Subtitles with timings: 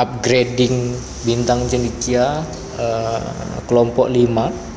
[0.00, 0.96] upgrading
[1.28, 2.40] bintang cendikia
[2.80, 4.70] uh, kelompok 5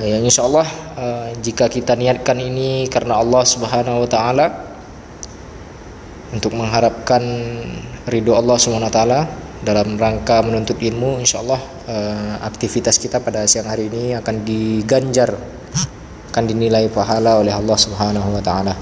[0.00, 0.64] Ya, insya Allah
[0.96, 4.46] uh, jika kita niatkan ini karena Allah Subhanahu Wa Taala
[6.32, 7.20] untuk mengharapkan
[8.08, 9.20] ridho Allah Subhanahu Wa Taala
[9.60, 11.60] dalam rangka menuntut ilmu, insya Allah
[11.90, 15.36] uh, aktivitas kita pada siang hari ini akan diganjar,
[16.32, 18.72] akan dinilai pahala oleh Allah Subhanahu Wa Taala.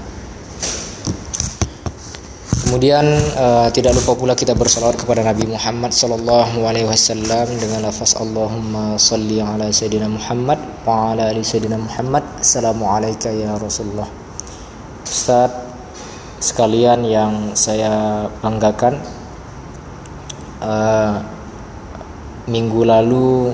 [2.69, 3.01] Kemudian
[3.33, 8.93] uh, tidak lupa pula kita bersalawat kepada Nabi Muhammad sallallahu alaihi wasallam dengan lafaz Allahumma
[8.93, 12.21] salli ala sayyidina Muhammad wa ala ali sayyidina Muhammad.
[12.37, 14.05] Assalamualaikum ya Rasulullah.
[15.01, 15.49] Ustaz
[16.37, 19.01] sekalian yang saya banggakan
[20.61, 21.25] uh,
[22.45, 23.49] minggu lalu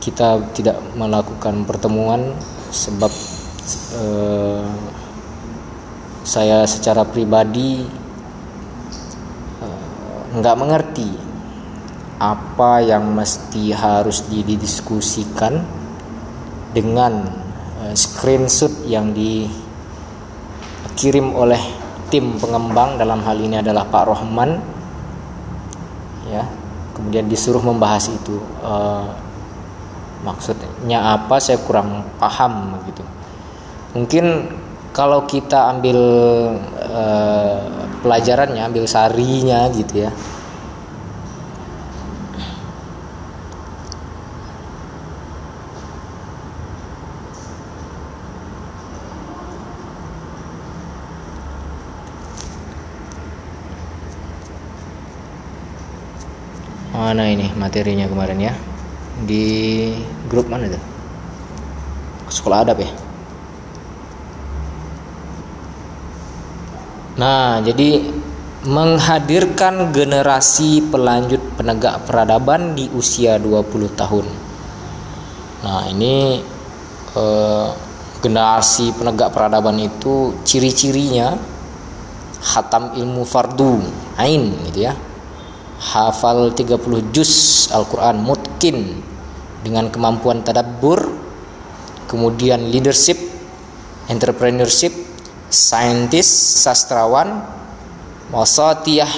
[0.00, 2.32] kita tidak melakukan pertemuan
[2.72, 3.12] sebab
[3.92, 4.89] uh,
[6.30, 7.82] saya secara pribadi
[9.58, 11.10] eh, nggak mengerti
[12.22, 15.58] apa yang mesti harus didiskusikan
[16.70, 17.26] dengan
[17.82, 19.74] eh, screenshot yang dikirim
[21.34, 21.58] oleh
[22.14, 22.94] tim pengembang.
[22.94, 24.62] Dalam hal ini adalah Pak Rohman
[26.30, 26.46] ya
[26.94, 28.38] kemudian disuruh membahas itu.
[28.62, 29.10] Uh,
[30.22, 31.42] maksudnya apa?
[31.42, 33.02] Saya kurang paham gitu.
[33.98, 34.46] Mungkin
[34.90, 35.98] kalau kita ambil
[36.90, 37.58] uh,
[38.02, 40.12] pelajarannya, ambil sarinya gitu ya.
[56.90, 58.54] Mana ini materinya kemarin ya?
[59.26, 59.90] Di
[60.30, 60.82] grup mana tuh?
[62.30, 63.09] Sekolah adab ya?
[67.20, 68.00] Nah, jadi
[68.64, 74.24] menghadirkan generasi pelanjut penegak peradaban di usia 20 tahun.
[75.60, 76.40] Nah, ini
[77.12, 77.68] eh,
[78.24, 81.36] generasi penegak peradaban itu ciri-cirinya
[82.40, 83.84] hatam ilmu fardu
[84.16, 84.96] ain gitu ya.
[85.80, 87.32] Hafal 30 juz
[87.72, 89.00] Al-Qur'an mutkin
[89.60, 91.08] dengan kemampuan tadabbur,
[92.08, 93.16] kemudian leadership,
[94.08, 94.92] entrepreneurship,
[95.50, 96.30] saintis,
[96.62, 97.42] sastrawan,
[98.30, 99.10] wasatiyah,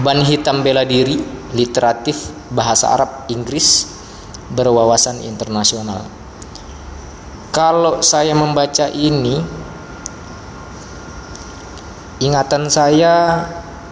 [0.00, 1.20] ban hitam bela diri,
[1.52, 3.84] literatif, bahasa Arab, Inggris,
[4.48, 6.08] berwawasan internasional.
[7.52, 9.36] Kalau saya membaca ini,
[12.24, 13.44] ingatan saya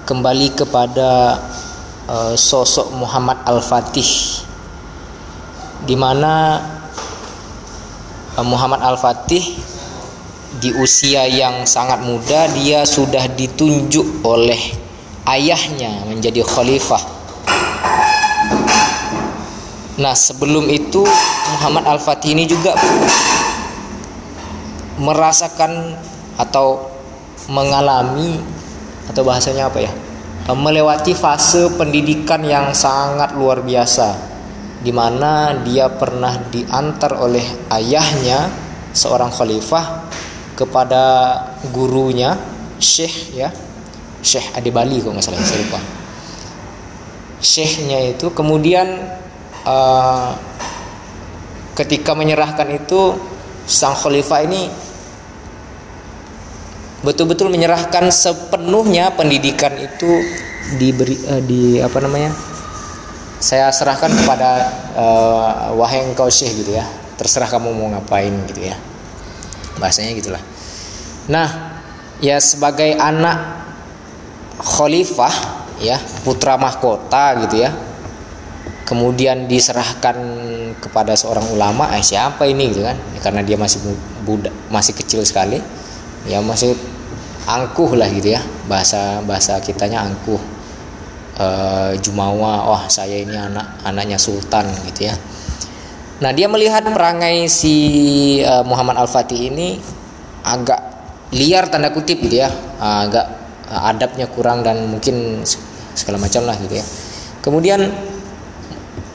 [0.07, 1.41] kembali kepada
[2.07, 4.43] uh, sosok Muhammad Al-Fatih
[5.87, 6.63] di mana
[8.45, 9.45] Muhammad Al-Fatih
[10.61, 14.61] di usia yang sangat muda dia sudah ditunjuk oleh
[15.25, 17.01] ayahnya menjadi khalifah.
[19.97, 21.01] Nah, sebelum itu
[21.57, 22.77] Muhammad Al-Fatih ini juga
[25.01, 25.97] merasakan
[26.37, 26.93] atau
[27.49, 28.37] mengalami
[29.09, 29.93] atau bahasanya apa ya?
[30.47, 34.36] melewati fase pendidikan yang sangat luar biasa
[34.87, 37.43] di mana dia pernah diantar oleh
[37.75, 38.47] ayahnya
[38.95, 40.07] seorang khalifah
[40.55, 41.05] kepada
[41.75, 42.39] gurunya
[42.79, 43.51] Syekh ya.
[44.23, 45.81] Syekh Adi Bali kalau nggak salah saya lupa.
[47.43, 49.11] Syekhnya itu kemudian
[49.67, 50.31] uh,
[51.75, 53.19] ketika menyerahkan itu
[53.67, 54.71] sang khalifah ini
[57.03, 60.23] betul-betul menyerahkan sepenuhnya pendidikan itu
[60.79, 62.56] diberi uh, di apa namanya
[63.37, 64.51] saya serahkan kepada
[64.97, 66.85] uh, wahai engkau syekh gitu ya.
[67.17, 68.77] Terserah kamu mau ngapain gitu ya.
[69.81, 70.43] Bahasanya gitulah.
[71.29, 71.49] Nah
[72.21, 73.65] ya sebagai anak
[74.57, 75.33] khalifah
[75.85, 77.77] ya putra mahkota gitu ya
[78.87, 80.17] kemudian diserahkan
[80.79, 82.95] kepada seorang ulama eh siapa ini gitu kan?
[83.13, 83.83] Ya, karena dia masih
[84.23, 85.59] budak masih kecil sekali.
[86.31, 86.79] Ya masih
[87.51, 88.41] angkuh lah gitu ya.
[88.71, 90.39] Bahasa bahasa kitanya angkuh
[91.39, 95.15] uh, Jumawa wah saya ini anak anaknya sultan gitu ya.
[96.21, 97.75] Nah dia melihat perangai si
[98.41, 99.77] uh, Muhammad Al Fatih ini
[100.45, 100.81] agak
[101.37, 102.51] liar tanda kutip gitu ya.
[102.81, 103.27] Uh, agak
[103.67, 105.43] adabnya kurang dan mungkin
[105.97, 106.87] segala macam lah gitu ya.
[107.43, 107.91] Kemudian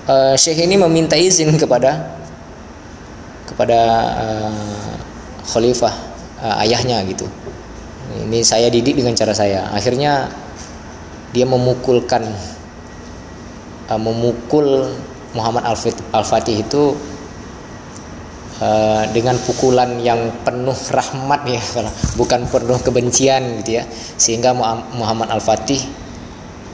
[0.08, 2.20] uh, Syekh ini meminta izin kepada
[3.48, 3.80] kepada
[4.20, 4.94] uh,
[5.48, 5.94] khalifah
[6.44, 7.28] uh, ayahnya gitu.
[8.12, 9.72] Ini saya didik dengan cara saya.
[9.72, 10.28] Akhirnya
[11.32, 12.28] dia memukulkan
[13.88, 14.92] uh, memukul
[15.32, 15.64] Muhammad
[16.12, 16.92] Al-Fatih itu
[18.60, 21.64] uh, dengan pukulan yang penuh rahmat ya
[22.20, 23.84] bukan penuh kebencian gitu ya
[24.20, 24.52] sehingga
[24.96, 25.82] Muhammad Al-Fatih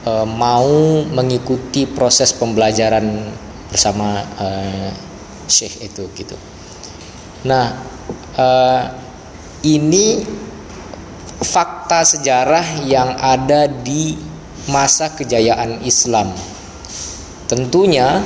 [0.06, 3.30] uh, mau mengikuti proses pembelajaran
[3.68, 4.90] bersama uh,
[5.48, 6.36] Syekh itu gitu.
[7.48, 7.72] Nah,
[8.36, 8.82] uh,
[9.64, 10.24] ini
[11.38, 14.27] fakta sejarah yang ada di
[14.68, 16.30] masa kejayaan Islam.
[17.48, 18.20] Tentunya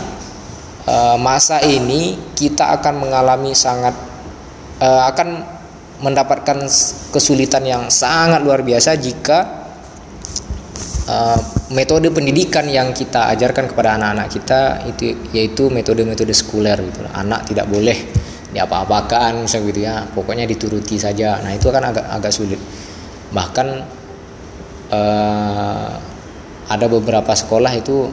[0.86, 3.94] uh, masa ini kita akan mengalami sangat
[4.82, 5.46] uh, akan
[6.02, 6.66] mendapatkan
[7.14, 9.38] kesulitan yang sangat luar biasa jika
[11.06, 11.38] uh,
[11.70, 14.60] metode pendidikan yang kita ajarkan kepada anak-anak kita
[14.90, 17.06] itu yaitu metode-metode sekuler gitu.
[17.14, 17.94] Anak tidak boleh
[18.50, 19.96] diapa-apakan misalnya gitu ya.
[20.10, 21.38] Pokoknya dituruti saja.
[21.38, 22.58] Nah, itu akan agak agak sulit.
[23.30, 23.68] Bahkan
[26.68, 28.10] ada beberapa sekolah itu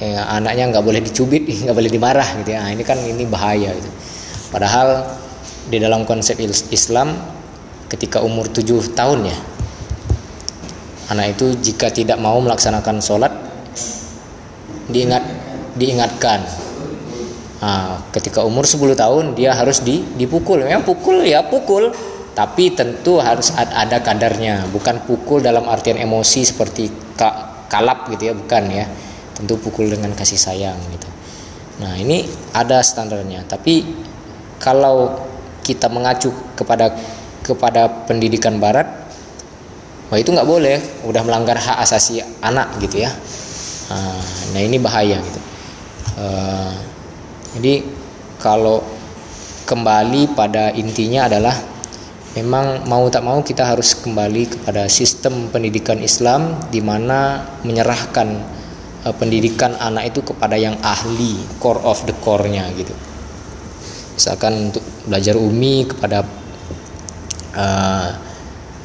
[0.00, 2.64] ya, anaknya nggak boleh dicubit nggak boleh dimarah gitu ya.
[2.64, 3.90] Nah, ini kan ini bahaya gitu.
[4.54, 5.04] Padahal
[5.68, 6.36] di dalam konsep
[6.70, 7.16] Islam
[7.88, 9.38] ketika umur tujuh tahun ya
[11.12, 13.32] anak itu jika tidak mau melaksanakan sholat
[14.88, 15.24] diingat
[15.74, 16.44] diingatkan.
[17.64, 20.60] Nah, ketika umur 10 tahun dia harus di, dipukul.
[20.60, 21.90] Memang pukul ya pukul
[22.34, 26.90] tapi tentu harus ada kadarnya bukan pukul dalam artian emosi seperti
[27.70, 28.86] kalap gitu ya bukan ya.
[29.34, 31.06] Tentu pukul dengan kasih sayang gitu.
[31.78, 33.46] Nah ini ada standarnya.
[33.46, 33.86] Tapi
[34.58, 35.14] kalau
[35.62, 36.90] kita mengacu kepada
[37.46, 38.86] kepada pendidikan barat
[40.10, 41.06] wah itu nggak boleh.
[41.06, 43.14] Udah melanggar hak asasi anak gitu ya.
[43.94, 45.40] Nah, nah ini bahaya gitu.
[46.18, 46.74] Uh,
[47.58, 47.86] jadi
[48.42, 48.82] kalau
[49.70, 51.73] kembali pada intinya adalah
[52.34, 58.28] memang mau tak mau kita harus kembali kepada sistem pendidikan Islam di mana menyerahkan
[59.06, 62.94] uh, pendidikan anak itu kepada yang ahli core of the core-nya gitu.
[64.18, 66.26] Misalkan untuk belajar umi kepada
[67.54, 68.08] uh,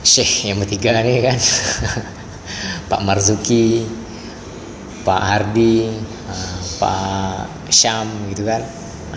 [0.05, 1.39] syekh yang ketiga nih kan.
[2.89, 3.85] Pak Marzuki
[5.05, 5.89] Pak Hardi
[6.29, 8.61] uh, Pak Syam gitu kan.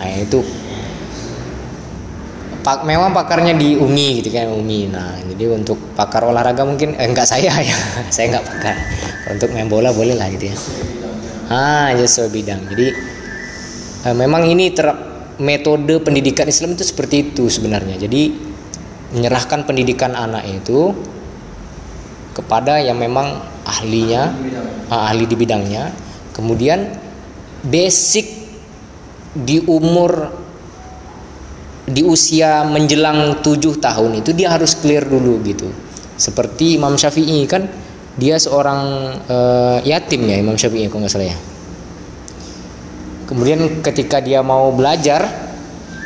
[0.01, 0.41] Nah itu
[2.63, 4.81] pak memang pakarnya di UMI gitu kan UMI.
[4.87, 7.75] Nah jadi untuk pakar olahraga mungkin eh, enggak saya ya.
[8.07, 8.75] Saya enggak pakar.
[9.29, 10.57] Untuk main bola boleh lah gitu ya.
[11.51, 12.63] Ah ya so bidang.
[12.71, 12.87] Jadi
[14.07, 14.87] eh, memang ini ter
[15.43, 17.99] metode pendidikan Islam itu seperti itu sebenarnya.
[17.99, 18.31] Jadi
[19.13, 20.95] menyerahkan pendidikan anak itu
[22.33, 24.33] kepada yang memang ahlinya
[24.87, 25.91] ah, ahli di bidangnya.
[26.33, 26.95] Kemudian
[27.61, 28.25] basic
[29.33, 30.43] di umur
[31.83, 35.67] di usia menjelang tujuh tahun itu dia harus clear dulu gitu.
[36.15, 37.67] Seperti Imam Syafi'i kan
[38.15, 38.81] dia seorang
[39.27, 41.37] uh, yatim ya Imam Syafi'i kalau nggak salah ya.
[43.27, 45.27] Kemudian ketika dia mau belajar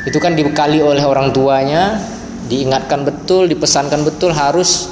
[0.02, 2.00] itu kan dibekali oleh orang tuanya
[2.48, 4.90] diingatkan betul dipesankan betul harus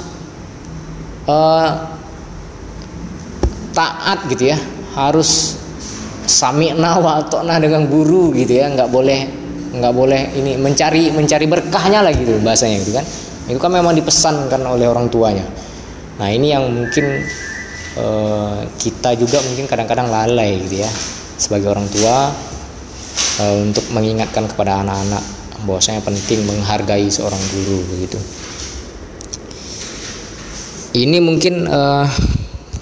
[1.27, 1.83] uh,
[3.75, 4.57] taat gitu ya.
[4.95, 5.59] Harus
[6.27, 7.23] sami'na wa
[7.59, 9.46] dengan guru gitu ya nggak boleh
[9.79, 13.05] nggak boleh ini mencari mencari berkahnya lagi tuh bahasanya gitu kan.
[13.47, 15.47] Itu kan memang dipesankan oleh orang tuanya.
[16.17, 17.23] Nah ini yang mungkin
[17.97, 20.91] uh, kita juga mungkin kadang-kadang lalai gitu ya
[21.37, 22.33] sebagai orang tua
[23.45, 25.23] uh, untuk mengingatkan kepada anak-anak
[25.65, 28.19] bahwasanya penting menghargai seorang guru begitu.
[30.97, 32.09] Ini mungkin uh,